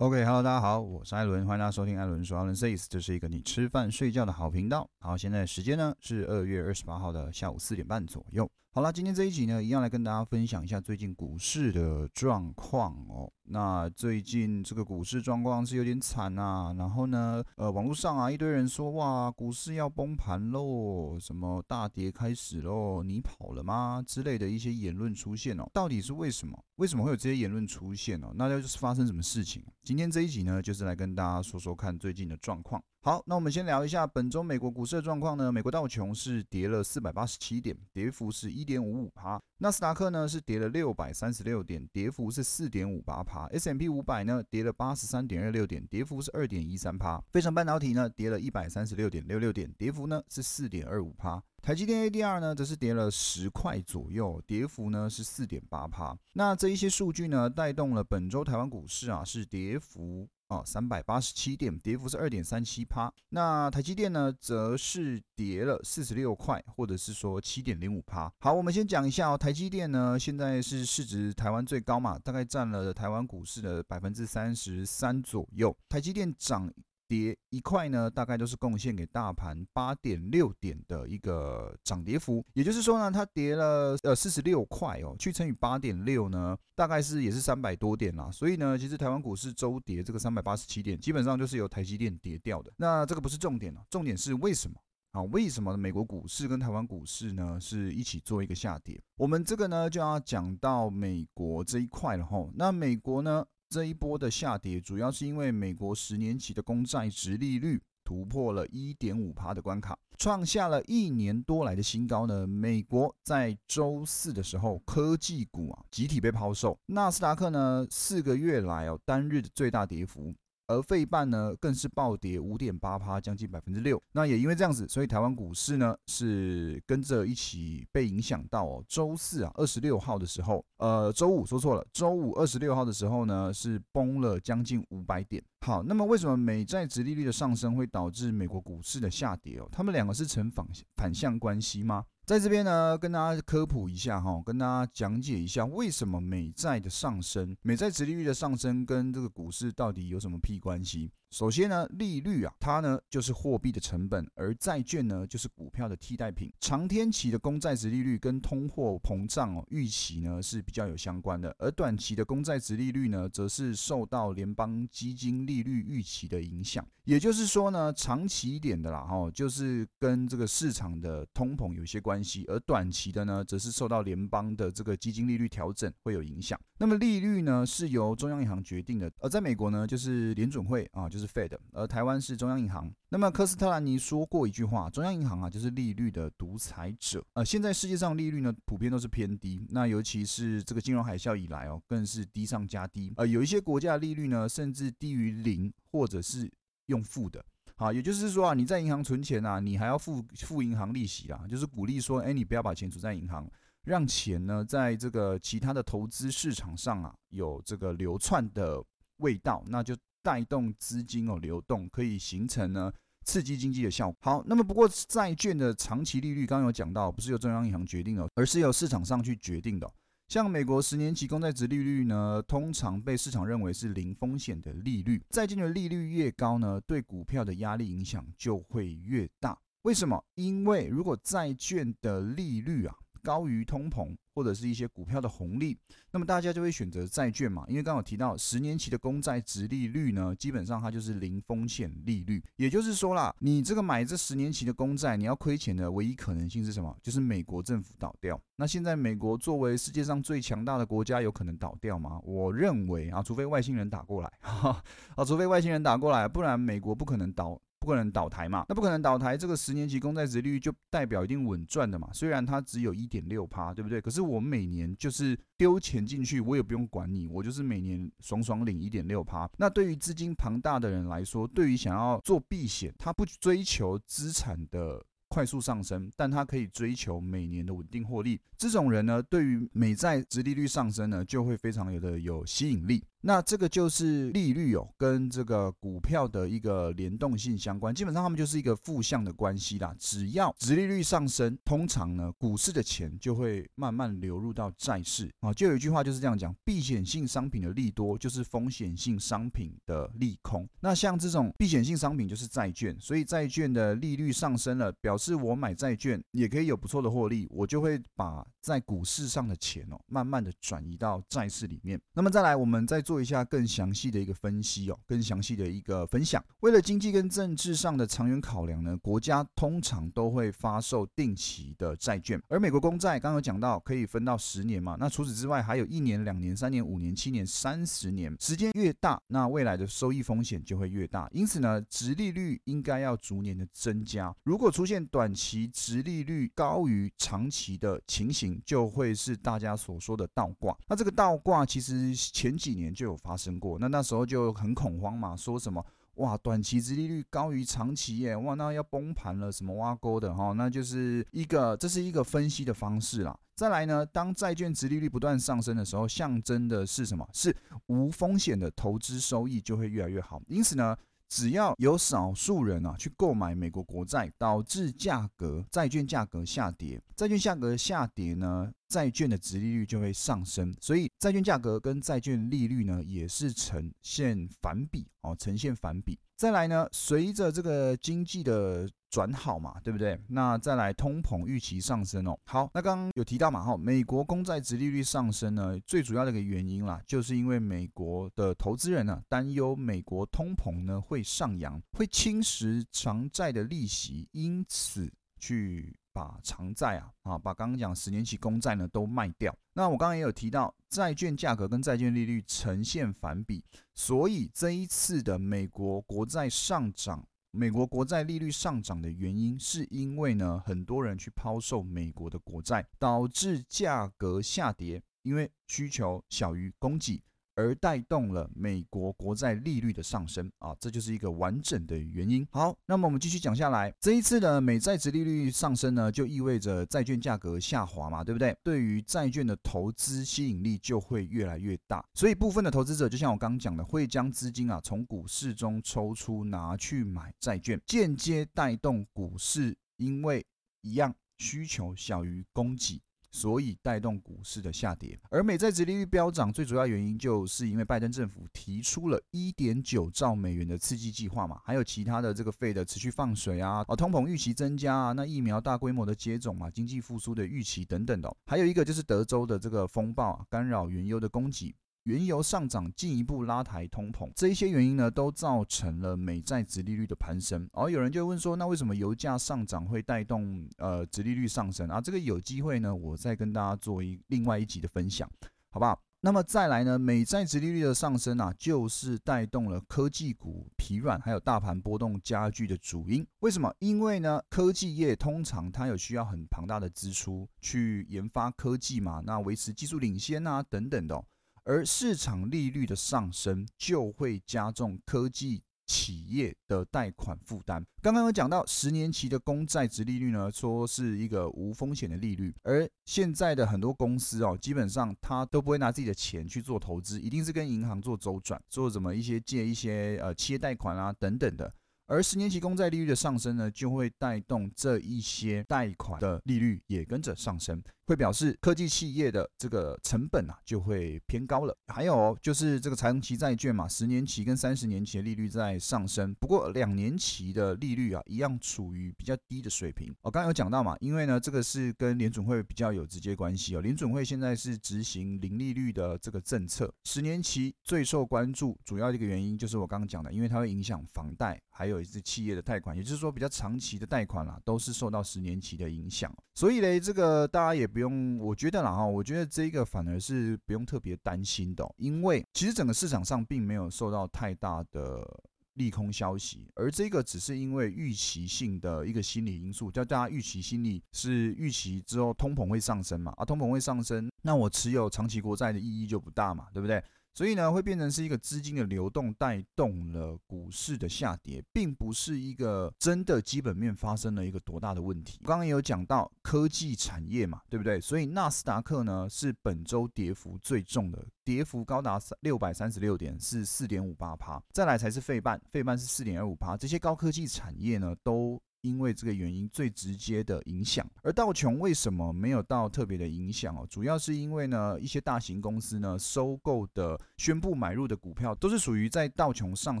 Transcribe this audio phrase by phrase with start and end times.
[0.00, 4.88] OK，Hello，大家好，我是艾伦，欢迎大家收听艾伦说艾伦 says，这是一个你吃饭睡觉的好频道。
[5.00, 8.48] 好，现在时间呢是二月二十八号的下午四点半左右。
[8.70, 13.28] 好了，今天这一集呢，一样来跟大家分享一下最近股市的状况哦。
[13.44, 25.64] 那最近这个股市状况是有点惨呐，然后呢，呃，网络上啊一堆人说哇，股市要崩盘喽，什么大跌开始喽，你跑了吗之类的一些言论出现哦。
[25.72, 26.62] 到底是为什么？
[26.76, 28.30] 为什么会有这些言论出现哦？
[28.34, 29.64] 那就是发生什么事情？
[29.82, 32.80] 今天这一集呢，就是来跟大家说说看最近的状况。
[33.08, 35.50] 好，那我们先聊一下本周美国股市的状况呢。
[35.50, 39.40] 美国道琼是跌了四百八十七点，跌幅是一点五五帕。
[39.60, 43.46] 纳斯达克呢是跌了六百三十六点，跌幅是四点五八帕。
[43.46, 47.18] S M P 五百呢跌了八十三点二六点，跌幅是二点一三帕。
[47.30, 51.42] 非常半导体呢跌了一百三十六点六六点，跌幅呢是四点二五帕。
[51.62, 56.14] 台积电 A D R 呢则是跌了十块左右，跌幅呢是四点八帕。
[56.34, 60.28] 那这一些数据呢带动了本周台湾股市啊是跌幅。
[60.48, 63.12] 哦，三百八十七点，跌幅是二点三七趴。
[63.28, 68.32] 那台积电呢，则是跌了四十六块，或者是说七点零五趴。
[68.38, 75.76] 好，我们先讲一下哦，台积电呢，现在是市值台湾最高嘛，大概占了台湾股市的百分之三十三左右。
[75.88, 76.72] 台积电涨。
[77.08, 88.30] 跌一块呢，大概都是贡献给大盘八点六点的一个涨跌幅，也就是说呢，它跌了呃四十六块哦，去乘以八点六呢，大概是也是三百多点啦。
[88.30, 92.70] 所以呢，其实台湾股市周跌这个三百八十七点，基本上就是由台积电跌掉的。
[92.76, 94.76] 那这个不是重点了，重点是为什么
[95.12, 95.22] 啊？
[95.32, 99.00] 为什么美国股市跟台湾股市呢是一起做一个下跌？
[99.16, 102.50] 我们这个呢就要讲到美国这一块了吼。
[102.54, 103.44] 那美国呢？
[103.70, 112.46] 这一波的下跌，主要是因为美国十年期的公债值利率突破了一点五趴的关卡，创下了一年多来的新高呢。
[112.46, 120.34] 美国在周四的时候，科技股啊集体被抛售，纳斯达克呢四个月来哦单日的最大跌幅。
[120.68, 124.00] 而费半呢，更是暴跌五点八趴，将近百分之六。
[124.12, 128.84] 那也因为这样子，所以台湾股市呢是跟着一起被影响到哦。
[128.86, 135.42] 周四啊，二十六号的时候，呃，周五说错了，周五二十六号的时候呢是崩了将近五百点。
[135.66, 139.68] 好，那么为什么美债值利率的上升会导致美国股市的下跌哦？
[139.72, 140.66] 他们两个是成反
[140.96, 142.04] 反向关系吗？
[142.28, 151.10] 在这边呢，跟大家科普一下哈，跟大家讲解一下为什么美债的上升，美债殖利率的上升跟这个股市到底有什么屁关系？
[151.30, 156.50] 首先呢，利率啊，它呢就是货币的成本，而债券呢就是股票的替代品。
[156.58, 166.86] 长天期的公债值利率跟通货膨胀哦预期呢是比较有相关的，而短期的公债值利率呢则是受到联邦基金利率预期的影响。
[167.04, 176.58] 也就是说呢，长期一点的啦哈，就是跟这个市场的通膨有些关系，而短期的呢则是受到联邦的这个基金利率调整会有影响。
[176.78, 181.17] 那么利率呢是由中央银行决定的，而在美国呢就是联准会啊就。
[181.18, 182.90] 是 Fed，而台湾是中央银行。
[183.10, 187.24] 那么科斯特兰尼说过一句话：中央银行啊，就是利率的独裁者。
[187.32, 189.66] 呃，现在世界上利率呢，普遍都是偏低。
[189.70, 193.12] 那尤其是这个金融海啸以来哦，更是低上加低。
[193.16, 196.50] 呃，有一些国家利率呢，甚至低于零，或者是
[196.86, 197.44] 用负的。
[197.76, 203.50] 好，也就是说啊，你在银行存钱啊，你还要付付银行利息啊，就是鼓励说，哎，你不要把钱储在银行，
[203.84, 208.84] 让钱呢在这个其他的投资市场上啊，有这个流窜的
[209.16, 209.96] 味道，那就。
[210.22, 212.92] 带动资金哦流动，可以形成呢
[213.24, 214.16] 刺激经济的效果。
[214.20, 219.90] 好，那么不过债券的长期利率刚刚有讲到，不是由中央银行决定的，而是由市场上去决定的。
[220.28, 225.22] 像美国十年期公债值利率呢，通常被市场认为是零风险的利率。
[225.30, 229.58] 债券的利率越高呢，对股票的压力影响就会越大。
[229.82, 230.22] 为什么？
[230.34, 234.16] 因为如果债券的利率啊高于通膨。
[234.34, 235.76] 或者是一些股票的红利，
[236.12, 237.64] 那么大家就会选择债券嘛？
[237.66, 242.40] 因为刚好提到十年期的公债值利率呢，基本上它就是零风险利率。
[242.54, 246.96] 也就是说啦，你这个买这十年期的公债，你要亏钱的唯一可能性是什么？
[247.02, 248.40] 就是美国政府倒掉。
[248.54, 252.20] 那现在美国作为世界上最强大的国家，有可能倒掉吗？
[252.22, 257.60] 我认为啊，除非外星人打过来， 啊，除非外星人打过来，不然美国不可能倒。
[257.80, 258.64] 不可能倒台嘛？
[258.68, 262.08] 那不可能倒台，这个十年期公债值率就代表一定稳赚的嘛？
[262.12, 264.00] 虽然它只有一点六趴，对不对？
[264.00, 269.48] 可是我每年就是丢钱进去，我也不用管你，我就是每年爽爽领一点六趴。
[269.56, 275.04] 那对于资金庞大的人来说，对于想要做避险，他不追求资产的。
[275.30, 278.40] 快速上升，但它可以追求每年的稳定获利。
[278.56, 283.04] 这种人呢，对于美债殖利率上升呢，就会非常有的有吸引力。
[283.20, 289.94] 那这个就是利率哦，跟这个股票的一个联动性相关，基本上它们就是一个负向的关系啦。
[289.98, 295.52] 只要殖利率上升，通常呢，股市的钱就会慢慢流入到债市啊。
[295.52, 300.68] 就有一句话就是这样讲：避险性商品的利多，就是风险性商品的利空。
[300.80, 312.00] 那像这种避险性商品就是债券，所以债券的利率上升了，表示我买债券也可以有不错的获利，我就会把在股市上的钱哦，慢慢的转移到债市里面。
[312.14, 316.44] 那么再来，我们再做一下更详细的一个分析哦，更详细的一个分享。
[316.60, 322.38] 为了经济跟政治上的长远考量呢，国家通常都会发售定期的债券。
[322.48, 324.94] 而美国公债刚刚有讲到，可以分到十年嘛？
[325.00, 331.26] 那除此之外，还有一年、两年、三年、五年、七年、三十年，时间越大，那未来的收益风险就会越大。
[331.32, 334.36] 因此呢，殖利率应该要逐年的增加。
[334.44, 340.76] 如果出现短期殖利率高于长期的情形，就会是大家所说的倒挂。
[340.86, 345.84] 那这个倒挂其实前几年就有发生过，那那时候就很恐慌嘛，说什么
[346.14, 353.38] 哇，短期殖利率高于长期耶，哇，那要崩盘了，什么挖沟的哈，那就是一个，这是一个分析的方式啦。
[353.54, 357.24] 再来呢，当债券殖利率不断上升的时候，象征的是什么？
[357.32, 357.54] 是
[357.86, 360.42] 无风险的投资收益就会越来越好。
[360.48, 360.96] 因此呢，
[361.28, 368.72] 只要有少数人啊去购买美国国债，导致价格债券价格下跌，债券价格下跌呢？
[368.88, 376.18] 债券的值利率就会上升，所以债券价格跟债券利率呢也是呈现反比哦，呈现反比。
[376.36, 380.18] 再来呢，随着这个经济的转好嘛，对不对？
[380.28, 382.38] 那再来通膨预期上升哦。
[382.46, 395.96] 好，那刚刚有提到嘛，哈，美国公债值利率上升呢，最主要的一个原因啦，就是因为美国的投资人呢担忧美国通膨呢会上扬，会侵蚀长债的利息，因此去。
[396.10, 399.56] 把长债啊啊，把刚刚讲十年期公债呢都卖掉。
[399.72, 403.64] 那我刚刚也有提到，债券价格跟债券利率呈现反比，
[403.94, 407.24] 所以这一次的美国国债上涨，
[407.58, 417.20] 美国国债利率上涨的原因，是因为呢很多人去抛售美国的国债，导致价格下跌，因为需求小于供给。
[417.58, 422.46] 而带动了美国国债利率的上升啊，这就是一个完整的原因。
[422.52, 428.56] 好，那么我们继续讲下来，这一次的美债值利率上升呢，就意味着债券价格下滑嘛，对不对？
[428.62, 440.46] 对于债券的投资吸引力就会越来越大，所以部分的投资者就像我刚刚讲的，会将资金啊从股市中抽出拿去买债券，间接带动股市，因为
[440.82, 443.00] 一样需求小于供给。
[443.30, 461.74] 所以带动股市的下跌，而美债殖利率飙涨，最主要原因就是因为拜登政府提出了一点九兆美元的刺激计划嘛，还有其他的这个费的持续放水啊，啊通膨预期增加啊，那疫苗大规模的接种啊，经济复苏的预期等等的，还有一个就是德州的这个风暴啊，干扰原油的供给。
[462.08, 467.68] 原油上涨进一步拉抬通膨，这一些原因呢，都造成了美债殖利率的攀升。
[467.74, 472.00] 而有人就问说，那为什么油价上涨会带动呃殖利率上升啊？
[472.00, 475.30] 这个有机会呢，我再跟大家做一另外一集的分享，
[475.68, 476.00] 好不好？
[476.22, 483.24] 那么再来呢，美债殖利率的上升啊，就是带动了科技股疲软，还有大盘波动加剧的主因。
[483.40, 483.70] 为什么？
[483.80, 491.22] 因为呢，科技业通常它有需要很庞大的支出去研发科技嘛，那维持技术领先啊等等的。
[491.68, 497.84] 而市场利率的上升就会加重科技企业的贷款负担。
[498.00, 511.70] 刚刚有讲到十年期的公债值利率呢，说是一个无风险的利率，而现在的很多公司哦，基本上它都不会拿自己的钱去做投资，一定是跟银行做周转，做什么一些借一些呃企业贷款啊等等的。
[512.06, 517.82] 而十年期公债利率的上升呢，就会带动这一些贷款的利率也跟着上升。
[518.08, 521.76] 会表示科技企业的这个成本啊就会偏高了。
[521.88, 530.10] 还有就是这个长期债券嘛，十年期跟三十年期的利率在上升，不过两年期的利率啊一样处于比较低的水平。
[530.22, 533.82] 我刚刚有讲到嘛，因为呢这个是跟联准会比较有直接关系哦。
[533.82, 546.34] 联准会现在是执行零利率的这个政策，十年期最受关注，主要一个原因就是我刚刚讲的，因为它会影响房贷，还有一些企业的贷款，也就是说比较长期的贷款啦，都是受到十年期的影响。
[546.54, 555.26] 所以嘞，这个大家也不用，我觉得啦哈，我觉得这个反而是不用特别担心的，因为其实整个市场上并没有受到太大的
[555.74, 567.02] 利空消息，而这个只是因为预期性的一个心理因素，叫大家预期心理是预期之后通膨会上升嘛，啊，通膨会上升，那我持有长期国债的意义就不大嘛，对不对？
[567.38, 575.38] 所以呢，会变成是一个资金的流动带动了股市的下跌，并不是一个真的基本面发生了一个多大的问题。
[575.44, 578.00] 刚刚也有讲到科技产业嘛，对不对？
[578.00, 584.60] 所以纳斯达克呢是本周跌幅最重的，跌幅高达六百三十六点，是四点五八趴。
[584.72, 586.76] 再来才是费半，费半是四点二五趴。
[586.76, 588.60] 这些高科技产业呢都。
[588.82, 593.86] 因为这个原因最直接的影响，而道琼为什么没有到特别的影响哦？
[593.90, 600.00] 主要是因为呢，一些大型公司呢收购的、宣布买入的股票都是属于在道琼上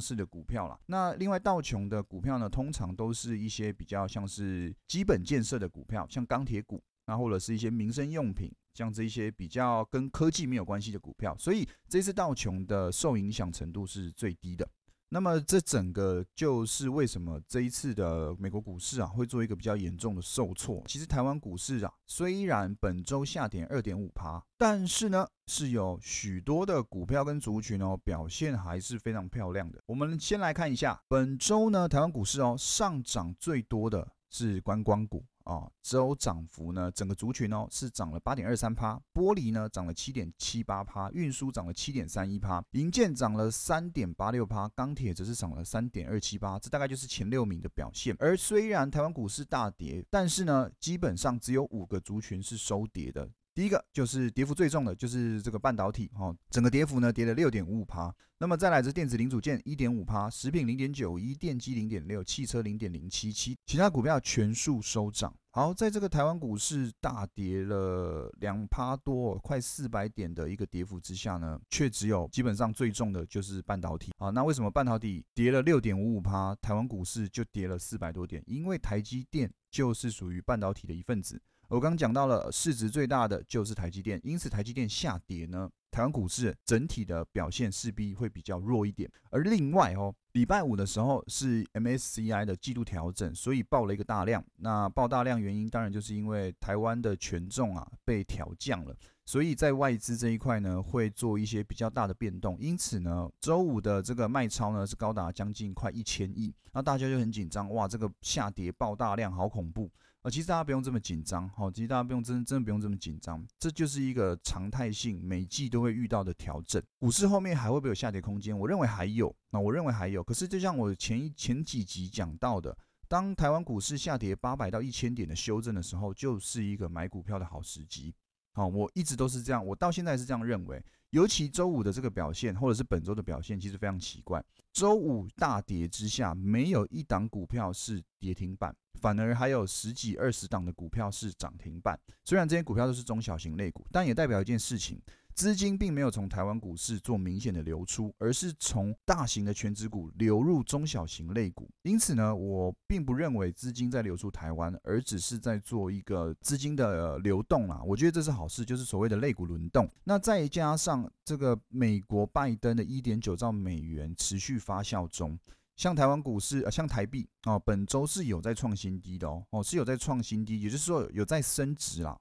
[0.00, 0.78] 市的股票啦。
[0.86, 11.36] 那另外道琼的股票呢，通常都是一些比较像是基本建设的股票，像钢铁股，那或者是一些民生用品，像这一些比较跟科技没有关系的股票。
[11.36, 14.68] 所以这次道琼的受影响程度是最低的。
[15.10, 20.82] 那么这整个就是为什么这一次的美国股市啊会做一个比较严重的受挫。
[20.86, 29.82] 其实台湾股市啊虽然本周下跌二点五趴，但是呢是有许多的股票跟族群哦表现还是非常漂亮的。
[29.86, 35.24] 我们先来看一下本周呢台湾股市哦上涨最多的是观光股。
[35.48, 48.14] 啊，周涨幅呢，整个族群哦是涨了八点二三趴，玻璃呢涨了七点七八趴，运输涨了七点三一趴，银建涨了三点八六趴，钢铁则是涨了三点二七八，这大概就是前六名的表现。
[48.18, 53.30] 而虽然台湾股市大跌，但是呢，基本上只有五个族群是收跌的。
[53.58, 58.14] 第一个就是跌幅最重的，就是这个半导体哈，整个跌幅呢跌了六点五五趴。
[58.38, 65.34] 那么再来是电子零组件一点五趴，食品零点九一，电机零点六，汽车零点零七七，其他股票全数收涨。
[65.50, 74.30] 好，在这个台湾股市大跌了两趴多，快四百点的一个跌幅之下呢，却只有基本上最重的就是半导体啊。
[74.30, 78.40] 那为什么半导体跌了六点五五趴，台湾股市就跌了四百多点？
[78.46, 81.42] 因为台积电就是属于半导体的一份子。
[81.68, 89.10] 我刚讲到了市值最大的就是台积电，因此台积电下跌呢，台湾股市整体的表现势必会比较弱一点。
[89.30, 94.42] 而另外哦，礼拜五的时候是 MSCI 的季度调整，所以爆了一个大量。
[94.56, 98.96] 那爆大量原因当然就是因为台湾的权重啊被调降了，
[99.26, 102.56] 所以在外资这一块呢会做一些比较大的变动。
[102.58, 109.90] 因此呢，周五的这个卖超呢是高达将近快一千亿，那大家就很紧张，哇，这个下跌爆大量，好恐怖。
[110.22, 116.82] 啊，其实大家不用这么紧张，好，其实大家不用真真的不用这么紧张，这就是一个常态性，每季都会遇到的调整。
[116.98, 118.58] 股市后面还会不会有下跌空间？
[118.58, 120.22] 我认为还有，那我认为还有。
[120.22, 128.12] 可是就像我前前几集讲到的，当台湾股市下跌八百到一千点的修正的时候，就是一个买股票的好时机。
[128.52, 130.84] 好，我一直都是这样，我到现在是这样认为。
[131.10, 134.44] 尤其周五的这个表现，或者是本周的表现，其实非常奇怪。
[134.72, 141.98] 周五大跌之下，没有一档股票是跌停板，反而还有十几二十档的股票是涨停板。
[142.24, 145.00] 虽然这些股票都是中小型类股，但也代表一件事情。
[145.38, 151.70] 资金并没有从台湾股市做明显的流出，而是从大型的全指股流入中小型类股。
[151.82, 157.80] 因此呢，我并不认为资金在流出台湾，而只是在做一个资金的流动啊。
[157.84, 159.88] 我觉得这是好事，就是所谓的类股轮动。
[160.02, 165.38] 那再加上这个美国拜登的一点九兆美元持续发酵中，
[165.76, 172.18] 像台湾股市呃，像台币哦，本周是有在创新低的哦，哦是有在创新低，也就是说有在升值啦。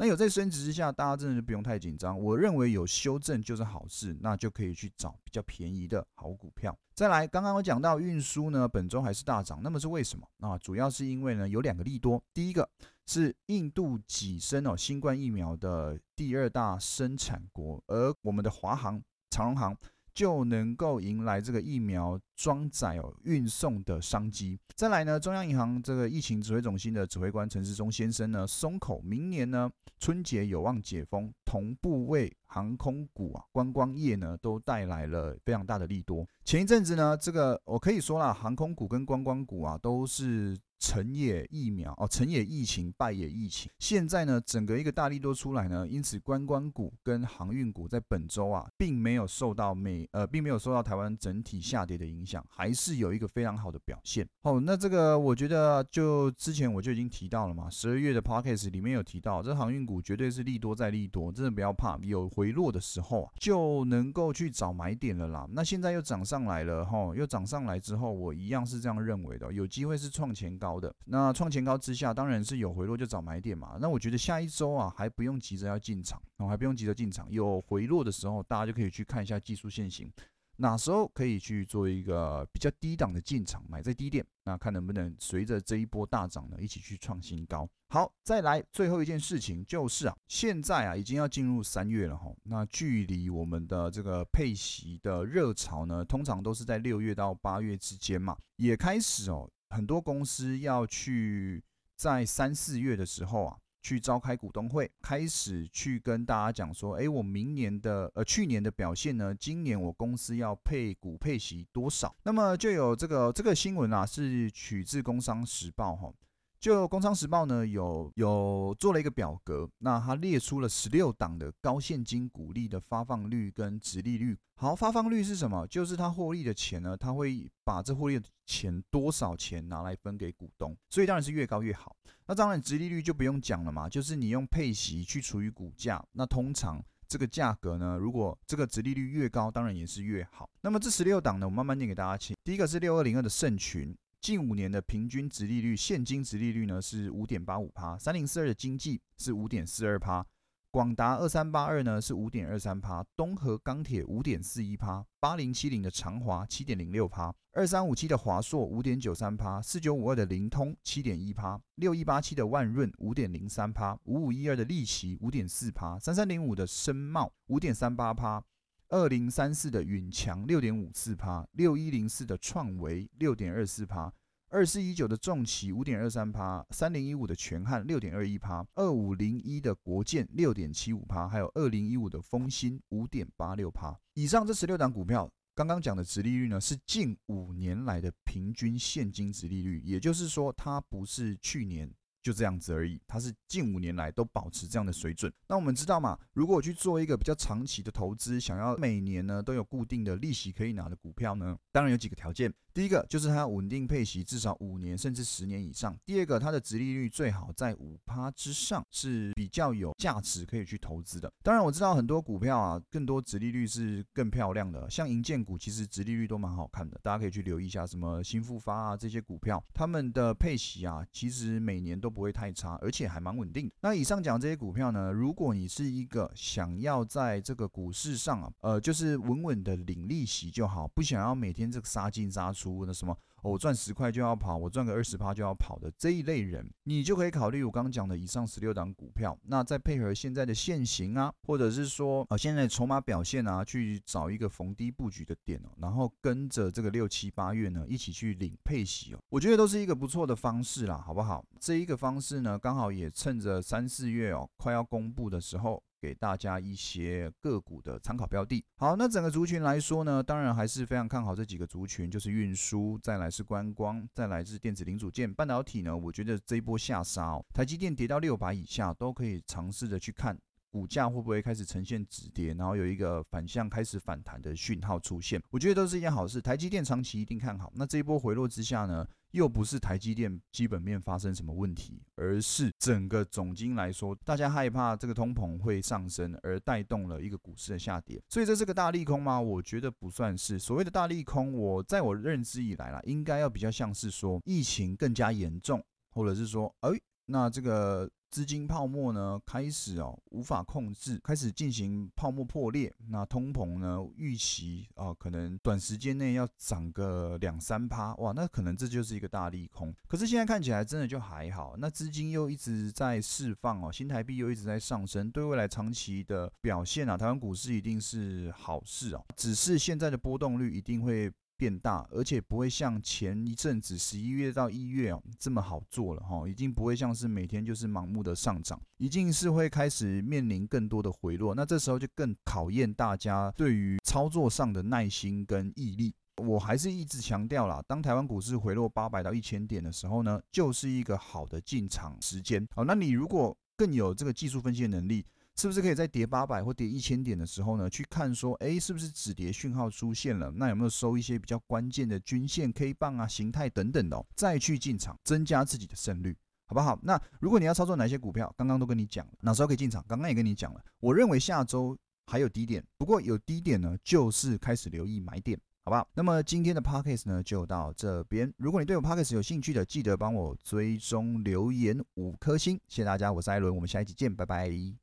[0.00, 2.18] 那有在升值之下，大家真的就不用太紧张。
[2.18, 6.74] 我认为有修正就是好事，那就可以去找比较便宜的好股票。
[6.94, 10.26] 再来，刚刚我讲到运输呢，本周还是大涨，那么是为什么？
[10.38, 12.18] 啊，主要是因为呢有两个利多。
[12.32, 12.66] 第一个
[13.04, 19.76] 是印度跻身哦新冠疫苗的第二大生产国，而我们的华航、长荣航。
[20.14, 24.58] 就能够迎来这个疫苗装载哦运送的商机。
[24.74, 36.26] 再来呢，中央银行这个疫情指挥中心的指挥官陈时中先生呢，松口，明年呢春节有望解封，同步为航空股啊、观光业呢都带来了非常大的利多。
[36.44, 40.58] 前一阵子呢，这个我可以说啦，航空股跟观光股啊都是。
[40.80, 43.70] 成也疫苗哦，成也疫情，败也疫情。
[43.78, 54.26] 现在呢，整个一个大力多出来呢，因此观光股跟航运股在本周啊，并没有受到美呃，并没有受到台湾整体下跌的影响，还是有一个非常好的表现。
[54.40, 65.46] 哦，那这个我觉得就之前我就已经提到了嘛，十二月的 podcast 里面有提到，这航运股绝对是利多再利多，真的不要怕，有回落的时候啊，就能够去找买点了啦。
[65.52, 70.69] 那现在又涨上来了哈，又涨上来之后，我一样是这样认为的，有机会是创前高。
[70.70, 73.76] 高的那创前高之下，当然是有回落就找买点嘛。
[73.80, 77.26] 那我觉得下一周啊，还不用急着要进场，哦，还不用急着进场。
[77.30, 80.12] 有回落的时候，大家就可以去看一下技术线型。
[80.56, 87.66] 哪时候可以去做一个比较低档的进场，买在低点，那看能不能随着这一波大涨呢，一起去创新高。
[87.88, 101.64] 好，再来最后一件事情就是啊，现在啊已经要进入三月了哈，那距离我们的这个配息的热潮呢，通常都是在六月到八月之间嘛，也开始哦，很多公司要去
[101.96, 103.56] 在三四月的时候啊。
[103.82, 112.14] 去召开股东会，开始去跟大家讲说，哎，我明年的呃去年的表现呢，今年我公司要配股配息多少？
[112.24, 116.12] 那么就有这个这个新闻啊，是取自《工商时报》哈。
[116.60, 124.36] 就《工商时报》呢，有有做了一个表格，那它列出了十六档的高现金股利的发放率跟值利率。
[124.56, 125.66] 好，发放率是什么？
[125.68, 131.96] 就是它获利的钱呢，它会把这获利的钱多少钱拿来分给股东，所以当然是越高越好。
[132.26, 140.46] 那当然，值利率就不用讲了嘛，就是你用配息去除以股价，那通常这个价格呢，如果这个值利率越高，当然也是越好。
[140.60, 142.36] 那么这十六档呢，我慢慢念给大家听。
[142.44, 143.96] 第一个是六二零二的盛群。
[144.20, 150.26] 近五年的平均值利率，现金值利率呢是五点八五趴，三零四二的经济是五点四二趴，
[150.70, 168.44] 广达二三八二呢是五点二三趴，东河钢铁五点四一趴，八零七零的长华七点零六趴，二三五七的华硕五点九三趴，四九五二的灵通七点一趴，六一八七的万润五点零三趴，五五一二的利奇五点四趴，三三零五的深茂五点三八趴。
[168.90, 174.12] 二零三四的允强六点五四趴，六一零四的创维六点二四趴，
[174.48, 183.96] 二四一九的重企五点二三趴，三零一五的全汉六点二一趴，二五零一的国建六点七五趴，还有二零一五的丰兴五点八六趴。
[184.14, 191.88] 以上这十六档股票，刚刚讲的值利率呢，是近五年来的平均现金值利率，也就是说，它不是去年。
[192.22, 195.32] 就这样子而已，它是近五年来都保持这样的水准。
[195.48, 202.52] 那我们知道嘛，如果我去做一个比较长期的投资，想要每年呢都有固定的利息可以拿的股票呢，当然有几个条件。
[202.72, 205.98] 第一个就是它要稳定配息，至少五年甚至十年以上。
[206.06, 211.30] 第二个，它的值利率最好在五趴之上，是比较有价值可以去投资的。
[211.42, 223.70] 当然我知道很多股票啊，更多值利率是更漂亮的，像银建股其实值利率都蛮好看的，大家可以去留意一下，什么新复发啊这些股票，他们的配息啊，其实每年都不会太差，而且还蛮稳定。
[223.80, 232.60] 那以上讲这些股票呢，如果你是一个想要在这个股市上啊，呃，就是稳稳的领利息就好，不想要每天这个杀进杀出。
[232.60, 233.16] 出的什么？
[233.42, 239.36] 我赚十块就要跑，我赚个二十趴就要跑的这一类人，你就可以考虑我刚刚讲的以上十六档股票。
[239.44, 251.44] 那再配合现在的现行啊，或者是说啊现在筹码表现啊，去找一个逢低布局的点哦，然后跟着这个六七八月呢一起去领配息哦，我觉得都是一个不错的方式啦，好不好？
[251.58, 255.82] 这一个方式呢，刚好也趁着三四月哦快要公布的时候。
[256.00, 258.64] 给大家一些个股的参考标的。
[258.76, 265.96] 好，那整个族群来说呢，当然还是非常看好这几个族群，就是运输，再来是观光，再来是电子零组件、半导体呢。
[265.96, 270.38] 我觉得这一波下杀哦，台积电跌到六百以下，都可以尝试着去看。
[270.70, 275.42] 股价会不会开始呈现止跌，然后有一个反向开始反弹的讯号出现？
[275.50, 276.40] 我觉得都是一件好事。
[276.40, 277.72] 台积电长期一定看好。
[277.74, 288.22] 那这一波回落之下呢，又不是台积电基本面发生什么问题，而是整个总金来说，大家害怕这个通膨会上升，而带动了一个股市的下跌。
[288.28, 289.40] 所以这是个大利空吗？
[289.40, 290.58] 我觉得不算是。
[290.58, 296.90] 所谓的大利空，我在我认知以来啦，应该要比较像是说疫情更加严重，或者是说，哎，
[297.26, 298.08] 那这个。
[298.30, 302.94] 资金泡沫呢开始哦无法控制，开始进行泡沫破裂。
[303.08, 309.92] 那通膨呢预期啊可能短时间内要涨个两三趴，哇，那可能这就是一个大利空。
[310.06, 319.24] 可是现在看起来真的就还好，那资金又一直在释放哦，新台币又一直在上升，对未来长期的表现啊，台湾股市一定是好事哦。
[319.36, 321.30] 只是现在的波动率一定会。
[321.60, 331.54] 变大，而且不会像前一阵子十一月到一月哦这么好做了哈，已经不会像是每天就是盲目的上涨，已经是会开始面临更多的回落。
[331.54, 336.14] 那这时候就更考验大家对于操作上的耐心跟毅力。
[336.38, 342.66] 我还是一直强调啦，当台湾股市回落八百到一千点的时候呢，就是一个好的进场时间。
[342.74, 345.26] 好，那你如果更有这个技术分析能力。
[345.60, 350.50] 是不是可以在跌八百或跌一千点的时候呢，去看说，哎，是不是止跌讯号出现了？
[350.52, 356.98] 那有没有收一些比较关键的均线、K 棒啊、形态等等的，再去进场，增加自己的胜率，好不好？
[357.02, 360.02] 那如果你要操作哪些股票，刚刚都跟你讲了，哪时候可以进场？
[360.08, 361.94] 刚刚也跟你讲了，我认为下周
[362.24, 366.08] 还有低点，不过有低点呢，就是开始留意买点，好不好？
[366.14, 368.50] 那么今天的 p o c k e t 呢，就到这边。
[368.56, 374.96] 如果你对我 p o c k e t 有兴趣的，记得帮我追踪留言五颗星，谢谢大家，我是艾伦，我们下一集见，拜拜。